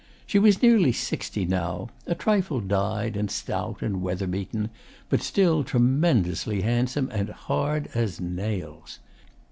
She 0.25 0.39
was 0.39 0.63
nearly 0.63 0.93
sixty 0.93 1.45
now, 1.45 1.89
a 2.07 2.15
trifle 2.15 2.59
dyed 2.59 3.15
and 3.15 3.29
stout 3.29 3.83
and 3.83 4.01
weather 4.01 4.25
beaten, 4.25 4.71
but 5.09 5.21
still 5.21 5.63
tremendously 5.63 6.61
handsome, 6.61 7.07
and 7.11 7.29
hard 7.29 7.87
as 7.93 8.19
nails. 8.19 8.97